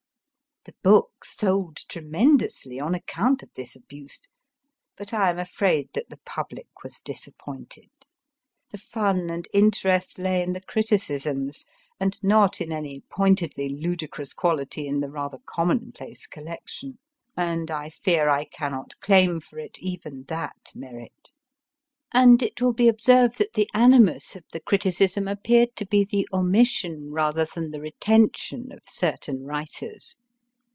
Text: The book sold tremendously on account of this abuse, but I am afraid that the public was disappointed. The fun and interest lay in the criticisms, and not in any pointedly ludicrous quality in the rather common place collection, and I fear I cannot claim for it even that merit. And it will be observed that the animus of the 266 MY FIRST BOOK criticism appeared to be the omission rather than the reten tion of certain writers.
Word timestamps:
The 0.63 0.75
book 0.83 1.25
sold 1.25 1.77
tremendously 1.89 2.79
on 2.79 2.93
account 2.93 3.41
of 3.41 3.49
this 3.55 3.75
abuse, 3.75 4.21
but 4.95 5.11
I 5.11 5.31
am 5.31 5.39
afraid 5.39 5.89
that 5.95 6.11
the 6.11 6.19
public 6.23 6.67
was 6.83 7.01
disappointed. 7.01 7.89
The 8.69 8.77
fun 8.77 9.31
and 9.31 9.47
interest 9.55 10.19
lay 10.19 10.43
in 10.43 10.53
the 10.53 10.61
criticisms, 10.61 11.65
and 11.99 12.15
not 12.21 12.61
in 12.61 12.71
any 12.71 13.01
pointedly 13.09 13.69
ludicrous 13.69 14.35
quality 14.35 14.85
in 14.87 14.99
the 14.99 15.09
rather 15.09 15.39
common 15.47 15.93
place 15.93 16.27
collection, 16.27 16.99
and 17.35 17.71
I 17.71 17.89
fear 17.89 18.29
I 18.29 18.45
cannot 18.45 18.99
claim 18.99 19.39
for 19.39 19.57
it 19.57 19.79
even 19.79 20.25
that 20.27 20.69
merit. 20.75 21.31
And 22.13 22.43
it 22.43 22.61
will 22.61 22.73
be 22.73 22.87
observed 22.87 23.39
that 23.39 23.53
the 23.53 23.67
animus 23.73 24.35
of 24.35 24.43
the 24.51 24.59
266 24.59 24.59
MY 24.59 24.59
FIRST 24.59 24.59
BOOK 24.59 24.67
criticism 24.67 25.27
appeared 25.27 25.75
to 25.75 25.87
be 25.87 26.03
the 26.03 26.27
omission 26.31 27.09
rather 27.11 27.45
than 27.51 27.71
the 27.71 27.79
reten 27.81 28.29
tion 28.37 28.71
of 28.71 28.81
certain 28.87 29.43
writers. 29.43 30.17